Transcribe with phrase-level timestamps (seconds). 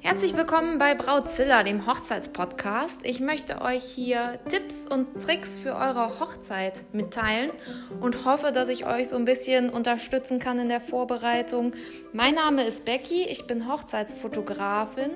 [0.00, 2.98] Herzlich willkommen bei Brautzilla, dem Hochzeitspodcast.
[3.04, 7.52] Ich möchte euch hier Tipps und Tricks für eure Hochzeit mitteilen
[8.00, 11.74] und hoffe, dass ich euch so ein bisschen unterstützen kann in der Vorbereitung.
[12.12, 15.12] Mein Name ist Becky, ich bin Hochzeitsfotografin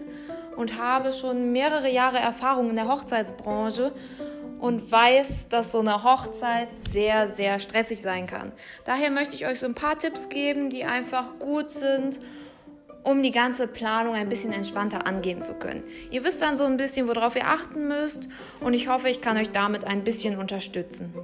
[0.54, 3.92] und habe schon mehrere Jahre Erfahrung in der Hochzeitsbranche
[4.58, 8.52] und weiß, dass so eine Hochzeit sehr, sehr stressig sein kann.
[8.84, 12.20] Daher möchte ich euch so ein paar Tipps geben, die einfach gut sind
[13.06, 15.84] um die ganze Planung ein bisschen entspannter angehen zu können.
[16.10, 18.28] Ihr wisst dann so ein bisschen, worauf ihr achten müsst
[18.60, 21.14] und ich hoffe, ich kann euch damit ein bisschen unterstützen.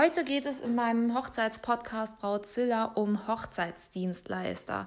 [0.00, 4.86] Heute geht es in meinem Hochzeitspodcast Brautzilla um Hochzeitsdienstleister.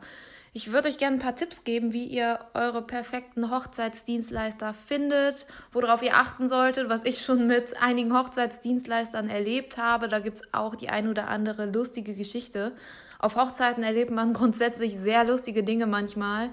[0.53, 6.01] Ich würde euch gerne ein paar Tipps geben, wie ihr eure perfekten Hochzeitsdienstleister findet, worauf
[6.01, 10.07] ihr achten solltet, was ich schon mit einigen Hochzeitsdienstleistern erlebt habe.
[10.07, 12.71] Da gibt es auch die ein oder andere lustige Geschichte.
[13.19, 16.51] Auf Hochzeiten erlebt man grundsätzlich sehr lustige Dinge manchmal.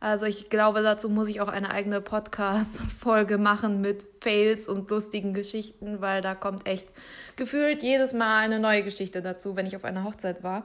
[0.00, 5.34] Also ich glaube, dazu muss ich auch eine eigene Podcast-Folge machen mit Fails und lustigen
[5.34, 6.88] Geschichten, weil da kommt echt
[7.36, 10.64] gefühlt jedes Mal eine neue Geschichte dazu, wenn ich auf einer Hochzeit war.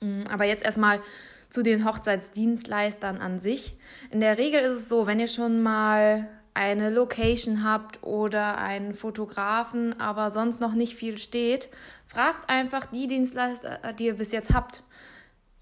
[0.00, 1.00] Mm, aber jetzt erstmal
[1.48, 3.76] zu den Hochzeitsdienstleistern an sich.
[4.10, 8.94] In der Regel ist es so, wenn ihr schon mal eine Location habt oder einen
[8.94, 11.68] Fotografen, aber sonst noch nicht viel steht,
[12.08, 14.82] fragt einfach die Dienstleister, die ihr bis jetzt habt.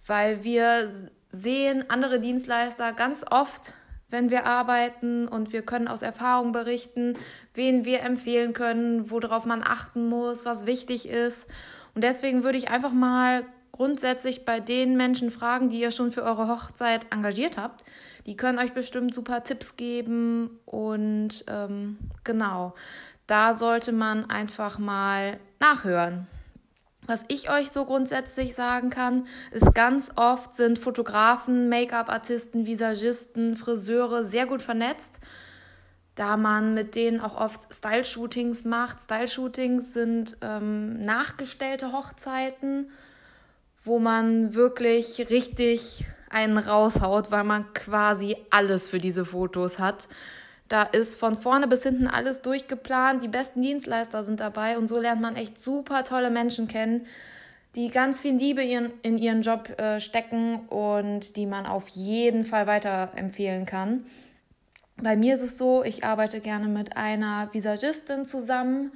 [0.06, 1.10] Weil wir
[1.41, 3.75] sehen andere Dienstleister ganz oft,
[4.09, 7.15] wenn wir arbeiten und wir können aus Erfahrung berichten,
[7.55, 11.47] wen wir empfehlen können, worauf man achten muss, was wichtig ist.
[11.95, 16.23] Und deswegen würde ich einfach mal grundsätzlich bei den Menschen fragen, die ihr schon für
[16.23, 17.84] eure Hochzeit engagiert habt.
[18.27, 22.75] Die können euch bestimmt super Tipps geben und ähm, genau,
[23.27, 26.27] da sollte man einfach mal nachhören.
[27.06, 34.24] Was ich euch so grundsätzlich sagen kann, ist ganz oft sind Fotografen, Make-up-Artisten, Visagisten, Friseure
[34.24, 35.20] sehr gut vernetzt,
[36.14, 39.02] da man mit denen auch oft Style-Shootings macht.
[39.02, 42.89] Style-Shootings sind ähm, nachgestellte Hochzeiten
[43.86, 50.08] wo man wirklich richtig einen raushaut, weil man quasi alles für diese Fotos hat.
[50.68, 54.98] Da ist von vorne bis hinten alles durchgeplant, die besten Dienstleister sind dabei und so
[54.98, 57.06] lernt man echt super tolle Menschen kennen,
[57.77, 62.66] die ganz viel Liebe in ihren Job äh, stecken und die man auf jeden Fall
[62.66, 64.06] weiterempfehlen kann.
[64.96, 68.92] Bei mir ist es so, ich arbeite gerne mit einer Visagistin zusammen,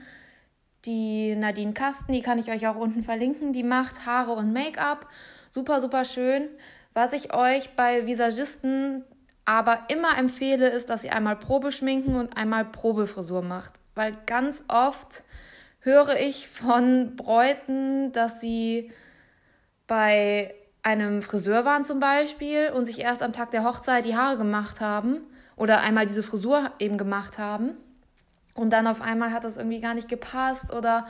[0.86, 5.06] die Nadine Kasten, die kann ich euch auch unten verlinken, die macht Haare und Make-up.
[5.50, 6.48] Super, super schön.
[6.94, 9.04] Was ich euch bei Visagisten
[9.44, 13.72] aber immer empfehle, ist, dass ihr einmal Probeschminken und einmal Probefrisur macht.
[13.94, 15.24] Weil ganz oft
[15.80, 18.92] höre ich von Bräuten, dass sie
[19.86, 24.38] bei einem Friseur waren zum Beispiel und sich erst am Tag der Hochzeit die Haare
[24.38, 25.20] gemacht haben
[25.56, 27.72] oder einmal diese Frisur eben gemacht haben
[28.54, 31.06] und dann auf einmal hat das irgendwie gar nicht gepasst oder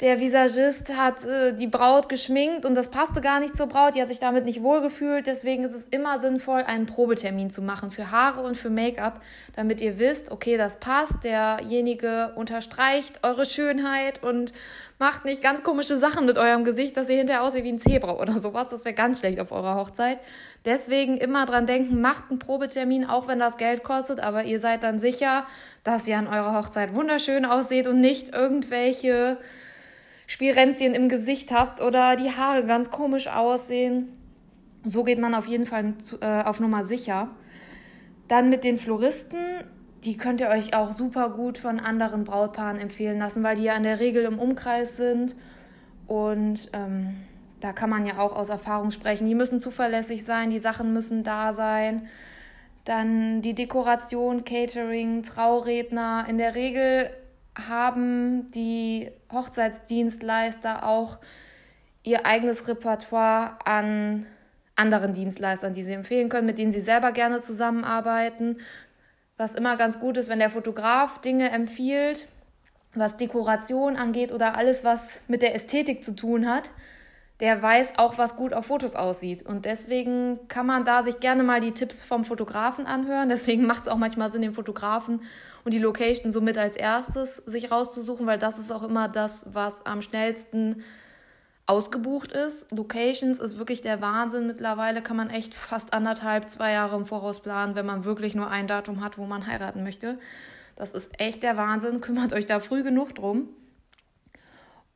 [0.00, 4.00] der Visagist hat äh, die Braut geschminkt und das passte gar nicht zur Braut, die
[4.00, 5.26] hat sich damit nicht wohlgefühlt.
[5.26, 9.20] Deswegen ist es immer sinnvoll, einen Probetermin zu machen für Haare und für Make-up,
[9.54, 14.52] damit ihr wisst, okay, das passt, derjenige unterstreicht eure Schönheit und
[14.98, 18.14] macht nicht ganz komische Sachen mit eurem Gesicht, dass ihr hinterher aussieht wie ein Zebra
[18.14, 18.68] oder sowas.
[18.70, 20.18] Das wäre ganz schlecht auf eurer Hochzeit.
[20.64, 24.82] Deswegen immer dran denken, macht einen Probetermin, auch wenn das Geld kostet, aber ihr seid
[24.82, 25.44] dann sicher,
[25.84, 29.38] dass ihr an eurer Hochzeit wunderschön aussieht und nicht irgendwelche
[30.30, 34.16] Spirenzien im Gesicht habt oder die Haare ganz komisch aussehen.
[34.84, 37.30] So geht man auf jeden Fall äh, auf Nummer sicher.
[38.28, 39.40] Dann mit den Floristen,
[40.04, 43.74] die könnt ihr euch auch super gut von anderen Brautpaaren empfehlen lassen, weil die ja
[43.74, 45.34] in der Regel im Umkreis sind.
[46.06, 47.16] Und ähm,
[47.58, 49.26] da kann man ja auch aus Erfahrung sprechen.
[49.26, 52.06] Die müssen zuverlässig sein, die Sachen müssen da sein.
[52.84, 56.26] Dann die Dekoration, Catering, Trauredner.
[56.28, 57.10] In der Regel
[57.56, 61.18] haben die Hochzeitsdienstleister auch
[62.02, 64.26] ihr eigenes Repertoire an
[64.76, 68.58] anderen Dienstleistern, die sie empfehlen können, mit denen sie selber gerne zusammenarbeiten.
[69.36, 72.28] Was immer ganz gut ist, wenn der Fotograf Dinge empfiehlt,
[72.94, 76.70] was Dekoration angeht oder alles, was mit der Ästhetik zu tun hat,
[77.40, 79.42] der weiß auch, was gut auf Fotos aussieht.
[79.42, 83.28] Und deswegen kann man da sich gerne mal die Tipps vom Fotografen anhören.
[83.28, 85.22] Deswegen macht es auch manchmal Sinn, den Fotografen
[85.64, 89.84] und die Location somit als erstes sich rauszusuchen, weil das ist auch immer das, was
[89.86, 90.82] am schnellsten
[91.66, 92.70] ausgebucht ist.
[92.72, 94.46] Locations ist wirklich der Wahnsinn.
[94.46, 98.50] Mittlerweile kann man echt fast anderthalb, zwei Jahre im Voraus planen, wenn man wirklich nur
[98.50, 100.18] ein Datum hat, wo man heiraten möchte.
[100.76, 102.00] Das ist echt der Wahnsinn.
[102.02, 103.48] Kümmert euch da früh genug drum.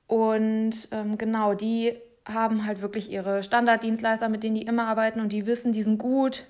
[0.07, 5.33] Und ähm, genau, die haben halt wirklich ihre Standarddienstleister, mit denen die immer arbeiten und
[5.33, 6.47] die wissen, die sind gut.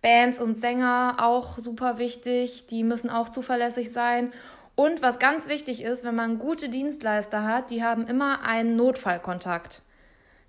[0.00, 4.32] Bands und Sänger auch super wichtig, die müssen auch zuverlässig sein.
[4.74, 9.82] Und was ganz wichtig ist, wenn man gute Dienstleister hat, die haben immer einen Notfallkontakt.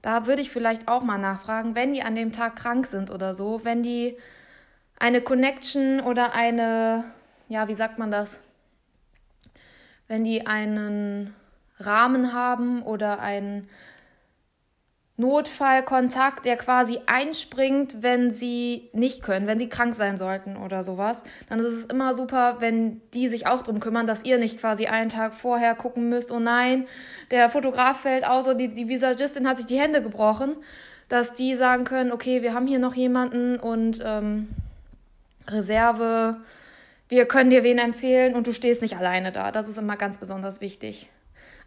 [0.02, 3.36] Da würde ich vielleicht auch mal nachfragen, wenn die an dem Tag krank sind oder
[3.36, 4.18] so, wenn die
[4.98, 7.04] eine Connection oder eine,
[7.48, 8.40] ja, wie sagt man das?
[10.08, 11.36] Wenn die einen
[11.80, 13.70] Rahmen haben oder einen
[15.15, 21.21] Notfallkontakt, der quasi einspringt, wenn sie nicht können, wenn sie krank sein sollten oder sowas.
[21.50, 24.88] Dann ist es immer super, wenn die sich auch drum kümmern, dass ihr nicht quasi
[24.88, 26.88] einen Tag vorher gucken müsst, oh nein,
[27.30, 30.56] der Fotograf fällt aus oder die, die Visagistin hat sich die Hände gebrochen.
[31.10, 34.48] Dass die sagen können, okay, wir haben hier noch jemanden und ähm,
[35.48, 36.38] Reserve,
[37.07, 39.51] wir können dir wen empfehlen und du stehst nicht alleine da.
[39.51, 41.10] Das ist immer ganz besonders wichtig.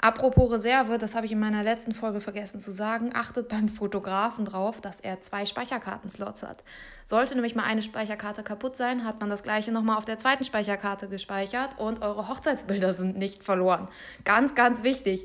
[0.00, 4.44] Apropos Reserve, das habe ich in meiner letzten Folge vergessen zu sagen, achtet beim Fotografen
[4.44, 6.62] drauf, dass er zwei Speicherkartenslots hat.
[7.06, 10.44] Sollte nämlich mal eine Speicherkarte kaputt sein, hat man das gleiche nochmal auf der zweiten
[10.44, 13.88] Speicherkarte gespeichert und eure Hochzeitsbilder sind nicht verloren.
[14.24, 15.24] Ganz, ganz wichtig.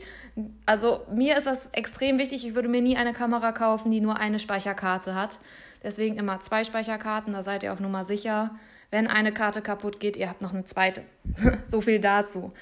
[0.65, 2.45] Also mir ist das extrem wichtig.
[2.45, 5.39] Ich würde mir nie eine Kamera kaufen, die nur eine Speicherkarte hat.
[5.83, 8.55] Deswegen immer zwei Speicherkarten, da seid ihr auf Nummer sicher.
[8.91, 11.03] Wenn eine Karte kaputt geht, ihr habt noch eine zweite.
[11.67, 12.53] so viel dazu.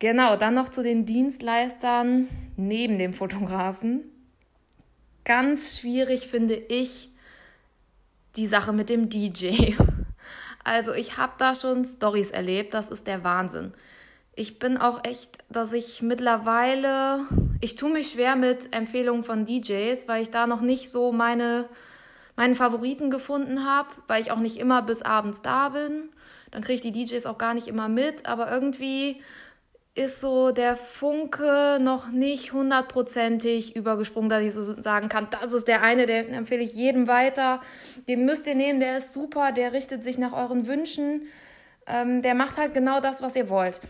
[0.00, 4.04] Genau, dann noch zu den Dienstleistern neben dem Fotografen.
[5.24, 7.10] Ganz schwierig finde ich
[8.36, 9.74] die Sache mit dem DJ.
[10.64, 13.72] Also ich habe da schon Stories erlebt, das ist der Wahnsinn.
[14.34, 17.20] Ich bin auch echt, dass ich mittlerweile,
[17.62, 21.70] ich tue mich schwer mit Empfehlungen von DJs, weil ich da noch nicht so meine,
[22.36, 26.10] meinen Favoriten gefunden habe, weil ich auch nicht immer bis abends da bin.
[26.50, 29.22] Dann kriege ich die DJs auch gar nicht immer mit, aber irgendwie
[29.98, 35.66] ist so der Funke noch nicht hundertprozentig übergesprungen, dass ich so sagen kann, das ist
[35.66, 37.60] der eine, den empfehle ich jedem weiter.
[38.06, 41.22] Den müsst ihr nehmen, der ist super, der richtet sich nach euren Wünschen.
[41.86, 43.80] Ähm, der macht halt genau das, was ihr wollt.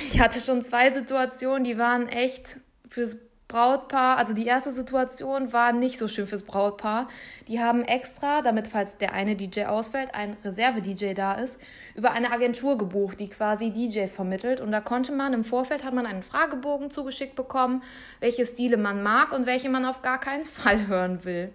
[0.00, 2.58] Ich hatte schon zwei Situationen, die waren echt
[2.88, 7.08] fürs Brautpaar, also die erste Situation war nicht so schön fürs Brautpaar.
[7.46, 11.58] Die haben extra, damit falls der eine DJ ausfällt, ein Reserve-DJ da ist,
[11.94, 14.60] über eine Agentur gebucht, die quasi DJs vermittelt.
[14.60, 17.82] Und da konnte man im Vorfeld hat man einen Fragebogen zugeschickt bekommen,
[18.20, 21.52] welche Stile man mag und welche man auf gar keinen Fall hören will.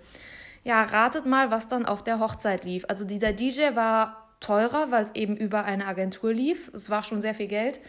[0.64, 2.86] Ja, ratet mal, was dann auf der Hochzeit lief.
[2.88, 6.72] Also dieser DJ war teurer, weil es eben über eine Agentur lief.
[6.74, 7.82] Es war schon sehr viel Geld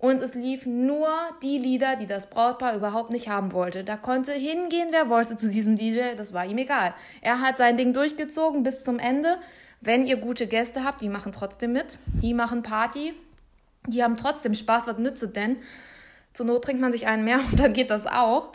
[0.00, 1.08] und es lief nur
[1.42, 3.84] die Lieder, die das Brautpaar überhaupt nicht haben wollte.
[3.84, 6.94] Da konnte hingehen, wer wollte zu diesem DJ, das war ihm egal.
[7.20, 9.36] Er hat sein Ding durchgezogen bis zum Ende.
[9.82, 13.12] Wenn ihr gute Gäste habt, die machen trotzdem mit, die machen Party,
[13.86, 15.56] die haben trotzdem Spaß, was nützt es denn?
[16.32, 18.52] Zur Not trinkt man sich einen mehr und dann geht das auch.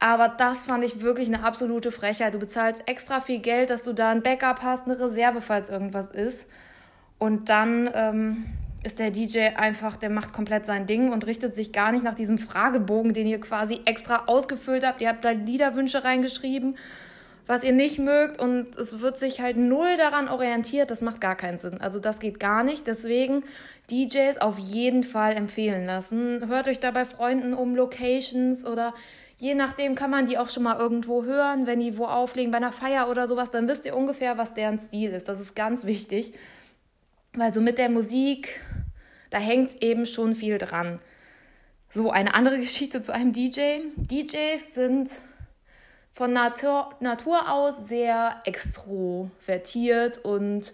[0.00, 2.34] Aber das fand ich wirklich eine absolute Frechheit.
[2.34, 6.10] Du bezahlst extra viel Geld, dass du da ein Backup hast, eine Reserve, falls irgendwas
[6.10, 6.46] ist.
[7.18, 8.44] Und dann ähm,
[8.82, 12.14] ist der DJ einfach, der macht komplett sein Ding und richtet sich gar nicht nach
[12.14, 15.02] diesem Fragebogen, den ihr quasi extra ausgefüllt habt.
[15.02, 16.76] Ihr habt da Liederwünsche reingeschrieben,
[17.46, 20.90] was ihr nicht mögt und es wird sich halt null daran orientiert.
[20.90, 21.80] Das macht gar keinen Sinn.
[21.80, 22.86] Also das geht gar nicht.
[22.86, 23.42] Deswegen
[23.90, 26.48] DJs auf jeden Fall empfehlen lassen.
[26.48, 28.94] Hört euch da bei Freunden um Locations oder
[29.36, 32.58] je nachdem kann man die auch schon mal irgendwo hören, wenn die wo auflegen, bei
[32.58, 35.28] einer Feier oder sowas, dann wisst ihr ungefähr, was deren Stil ist.
[35.28, 36.32] Das ist ganz wichtig.
[37.34, 38.60] Weil so mit der Musik,
[39.30, 41.00] da hängt eben schon viel dran.
[41.92, 43.80] So, eine andere Geschichte zu einem DJ.
[43.96, 45.10] DJs sind
[46.12, 50.72] von Natur, Natur aus sehr extrovertiert und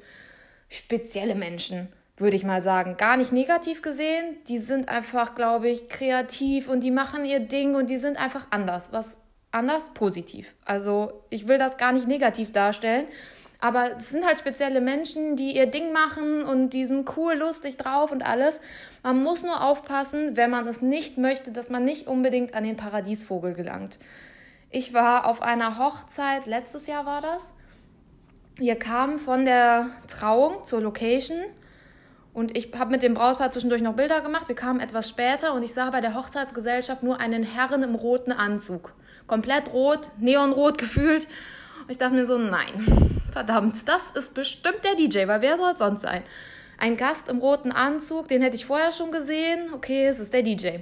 [0.69, 2.97] spezielle Menschen, würde ich mal sagen.
[2.97, 4.37] Gar nicht negativ gesehen.
[4.49, 8.47] Die sind einfach, glaube ich, kreativ und die machen ihr Ding und die sind einfach
[8.51, 8.93] anders.
[8.93, 9.17] Was
[9.53, 9.91] anders?
[9.95, 10.55] Positiv.
[10.65, 13.07] Also ich will das gar nicht negativ darstellen,
[13.67, 17.77] aber es sind halt spezielle Menschen, die ihr Ding machen und die sind cool, lustig
[17.77, 18.61] drauf und alles.
[19.03, 22.77] Man muss nur aufpassen, wenn man es nicht möchte, dass man nicht unbedingt an den
[22.77, 23.99] Paradiesvogel gelangt.
[24.71, 27.43] Ich war auf einer Hochzeit, letztes Jahr war das.
[28.55, 31.39] Wir kamen von der Trauung zur Location
[32.33, 34.47] und ich habe mit dem Brautpaar zwischendurch noch Bilder gemacht.
[34.47, 38.31] Wir kamen etwas später und ich sah bei der Hochzeitsgesellschaft nur einen Herren im roten
[38.31, 38.93] Anzug.
[39.27, 41.27] Komplett rot, neonrot gefühlt.
[41.83, 45.73] Und ich dachte mir so, nein, verdammt, das ist bestimmt der DJ, weil wer soll
[45.73, 46.23] es sonst sein?
[46.79, 49.75] Ein Gast im roten Anzug, den hätte ich vorher schon gesehen.
[49.75, 50.79] Okay, es ist der DJ.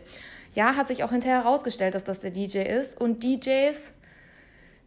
[0.55, 3.01] Ja, hat sich auch hinterher herausgestellt, dass das der DJ ist.
[3.01, 3.93] Und DJs,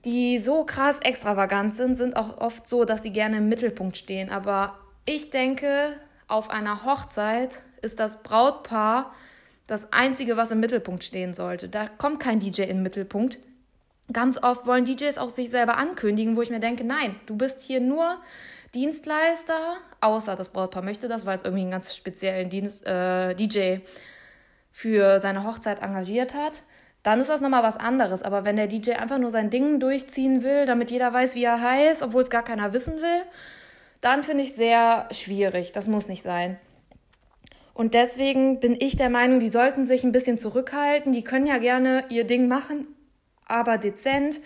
[0.05, 4.29] die so krass extravagant sind, sind auch oft so, dass sie gerne im Mittelpunkt stehen.
[4.29, 5.91] Aber ich denke,
[6.29, 9.11] auf einer Hochzeit ist das Brautpaar
[9.67, 11.67] das Einzige, was im Mittelpunkt stehen sollte.
[11.67, 13.39] Da kommt kein DJ in den Mittelpunkt.
[14.13, 17.59] Ganz oft wollen DJs auch sich selber ankündigen, wo ich mir denke, nein, du bist
[17.59, 18.17] hier nur
[18.73, 23.77] Dienstleister, außer das Brautpaar möchte das, weil es irgendwie einen ganz speziellen Dienst, äh, DJ
[24.71, 26.61] für seine Hochzeit engagiert hat.
[27.03, 28.21] Dann ist das nochmal was anderes.
[28.21, 31.61] Aber wenn der DJ einfach nur sein Ding durchziehen will, damit jeder weiß, wie er
[31.61, 33.23] heißt, obwohl es gar keiner wissen will,
[34.01, 35.71] dann finde ich sehr schwierig.
[35.71, 36.57] Das muss nicht sein.
[37.73, 41.11] Und deswegen bin ich der Meinung, die sollten sich ein bisschen zurückhalten.
[41.13, 42.87] Die können ja gerne ihr Ding machen,
[43.47, 44.41] aber dezent.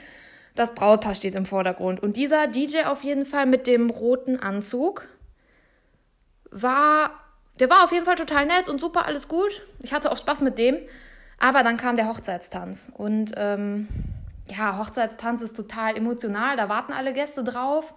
[0.55, 2.01] Das Brautpaar steht im Vordergrund.
[2.01, 5.07] Und dieser DJ auf jeden Fall mit dem roten Anzug
[6.51, 7.11] war,
[7.59, 9.65] der war auf jeden Fall total nett und super, alles gut.
[9.79, 10.77] Ich hatte auch Spaß mit dem.
[11.39, 12.91] Aber dann kam der Hochzeitstanz.
[12.93, 13.87] Und ähm,
[14.49, 16.57] ja, Hochzeitstanz ist total emotional.
[16.57, 17.93] Da warten alle Gäste drauf.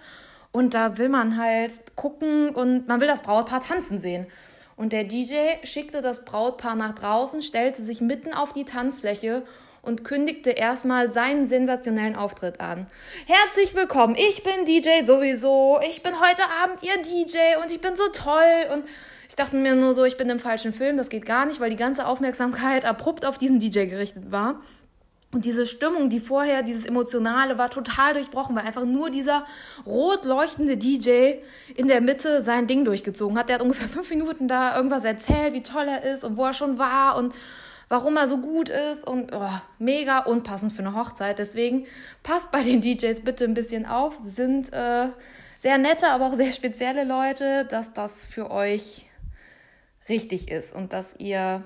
[0.53, 4.29] Und da will man halt gucken und man will das Brautpaar tanzen sehen.
[4.77, 5.35] Und der DJ
[5.65, 9.45] schickte das Brautpaar nach draußen, stellte sich mitten auf die Tanzfläche
[9.85, 12.87] und kündigte erstmal seinen sensationellen Auftritt an.
[13.27, 17.95] Herzlich willkommen, ich bin DJ sowieso, ich bin heute Abend Ihr DJ und ich bin
[17.97, 18.73] so toll.
[18.73, 18.85] Und
[19.29, 21.71] ich dachte mir nur so, ich bin im falschen Film, das geht gar nicht, weil
[21.71, 24.61] die ganze Aufmerksamkeit abrupt auf diesen DJ gerichtet war.
[25.33, 29.45] Und diese Stimmung, die vorher, dieses Emotionale, war total durchbrochen, weil einfach nur dieser
[29.85, 31.39] rot leuchtende DJ
[31.75, 33.49] in der Mitte sein Ding durchgezogen hat.
[33.49, 36.55] Der hat ungefähr fünf Minuten da irgendwas erzählt, wie toll er ist und wo er
[36.55, 37.35] schon war und
[37.95, 39.49] warum er so gut ist und oh,
[39.79, 41.39] mega unpassend für eine Hochzeit.
[41.39, 41.87] Deswegen
[42.25, 44.19] passt bei den DJs bitte ein bisschen auf.
[44.25, 45.11] Sind äh,
[45.61, 49.07] sehr nette, aber auch sehr spezielle Leute, dass das für euch
[50.09, 51.63] richtig ist und dass ihr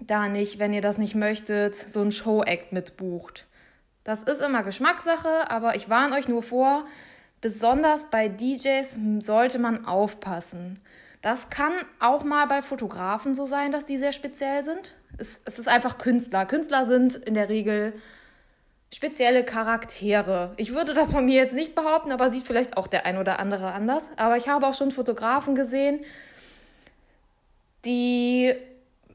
[0.00, 3.46] da nicht, wenn ihr das nicht möchtet, so ein Show-Act mitbucht.
[4.02, 6.84] Das ist immer Geschmackssache, aber ich warne euch nur vor,
[7.40, 10.80] besonders bei DJs sollte man aufpassen.
[11.20, 14.94] Das kann auch mal bei Fotografen so sein, dass die sehr speziell sind.
[15.16, 16.46] Es, es ist einfach Künstler.
[16.46, 17.92] Künstler sind in der Regel
[18.94, 20.54] spezielle Charaktere.
[20.56, 23.38] Ich würde das von mir jetzt nicht behaupten, aber sieht vielleicht auch der ein oder
[23.40, 24.04] andere anders.
[24.16, 26.04] Aber ich habe auch schon Fotografen gesehen,
[27.84, 28.54] die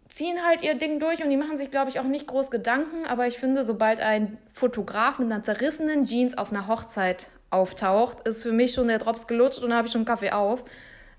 [0.10, 3.06] ziehen halt ihr Ding durch und die machen sich, glaube ich, auch nicht groß Gedanken.
[3.08, 8.44] Aber ich finde, sobald ein Fotograf mit einer zerrissenen Jeans auf einer Hochzeit auftaucht, ist
[8.44, 10.64] für mich schon der Drops gelutscht und da habe ich schon Kaffee auf.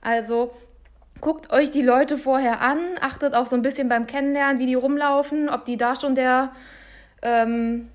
[0.01, 0.55] Also
[1.25, 4.75] guckt euch die Leute vorher an, achtet auch so ein bisschen beim Kennenlernen, wie die
[4.75, 6.53] rumlaufen, ob die da schon der
[7.23, 7.89] ähm,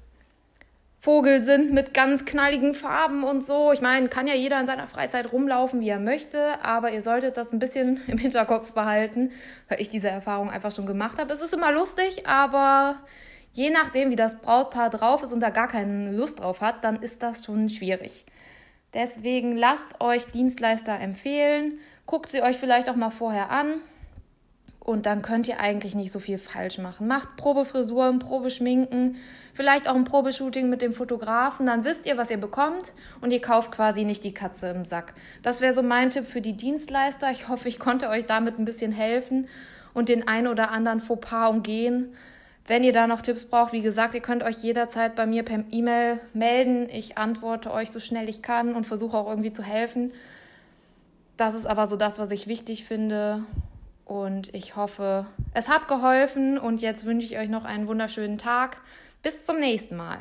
[1.00, 3.72] Vogel sind mit ganz knalligen Farben und so.
[3.72, 7.38] Ich meine, kann ja jeder in seiner Freizeit rumlaufen, wie er möchte, aber ihr solltet
[7.38, 9.32] das ein bisschen im Hinterkopf behalten,
[9.68, 11.32] weil ich diese Erfahrung einfach schon gemacht habe.
[11.32, 12.96] Es ist immer lustig, aber
[13.54, 17.04] je nachdem, wie das Brautpaar drauf ist und da gar keine Lust drauf hat, dann
[17.04, 18.26] ist das schon schwierig.
[18.96, 21.78] Deswegen lasst euch Dienstleister empfehlen,
[22.10, 23.82] guckt sie euch vielleicht auch mal vorher an
[24.80, 27.06] und dann könnt ihr eigentlich nicht so viel falsch machen.
[27.06, 29.18] Macht Probefrisuren, Probeschminken,
[29.54, 31.68] vielleicht auch ein Probeshooting mit dem Fotografen.
[31.68, 35.14] Dann wisst ihr, was ihr bekommt und ihr kauft quasi nicht die Katze im Sack.
[35.44, 37.30] Das wäre so mein Tipp für die Dienstleister.
[37.30, 39.48] Ich hoffe, ich konnte euch damit ein bisschen helfen
[39.94, 42.16] und den ein oder anderen Fauxpas umgehen.
[42.66, 45.64] Wenn ihr da noch Tipps braucht, wie gesagt, ihr könnt euch jederzeit bei mir per
[45.70, 46.90] E-Mail melden.
[46.90, 50.12] Ich antworte euch so schnell ich kann und versuche auch irgendwie zu helfen.
[51.40, 53.46] Das ist aber so das, was ich wichtig finde.
[54.04, 58.76] Und ich hoffe, es hat geholfen und jetzt wünsche ich euch noch einen wunderschönen Tag.
[59.24, 60.18] Bis zum nächsten Mal.